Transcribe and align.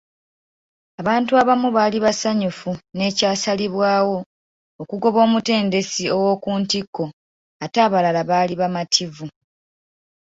Abantu 1.01 1.31
abamu 1.41 1.67
baali 1.75 1.97
basanyufu 2.05 2.71
n'ekyasalibwawo 2.95 4.17
okugoba 4.81 5.19
omutendesi 5.27 6.03
owokuntikko 6.15 7.03
ate 7.63 7.77
abalala 7.87 8.21
baali 8.29 8.53
bamativu. 8.61 9.25